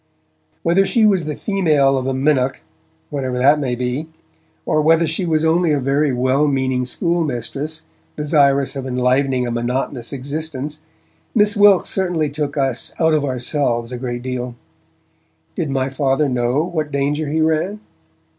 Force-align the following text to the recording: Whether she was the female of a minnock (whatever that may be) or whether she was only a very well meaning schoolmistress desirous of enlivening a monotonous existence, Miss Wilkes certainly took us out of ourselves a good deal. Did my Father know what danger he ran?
Whether 0.63 0.83
she 0.83 1.05
was 1.05 1.25
the 1.25 1.35
female 1.35 1.95
of 1.95 2.07
a 2.07 2.13
minnock 2.15 2.61
(whatever 3.11 3.37
that 3.37 3.59
may 3.59 3.75
be) 3.75 4.07
or 4.65 4.81
whether 4.81 5.05
she 5.05 5.27
was 5.27 5.45
only 5.45 5.71
a 5.71 5.79
very 5.79 6.11
well 6.11 6.47
meaning 6.47 6.85
schoolmistress 6.85 7.85
desirous 8.17 8.75
of 8.75 8.87
enlivening 8.87 9.45
a 9.45 9.51
monotonous 9.51 10.11
existence, 10.11 10.79
Miss 11.35 11.55
Wilkes 11.55 11.89
certainly 11.89 12.31
took 12.31 12.57
us 12.57 12.95
out 12.99 13.13
of 13.13 13.23
ourselves 13.23 13.91
a 13.91 13.99
good 13.99 14.23
deal. 14.23 14.55
Did 15.55 15.69
my 15.69 15.91
Father 15.91 16.27
know 16.27 16.63
what 16.63 16.91
danger 16.91 17.27
he 17.29 17.39
ran? 17.39 17.79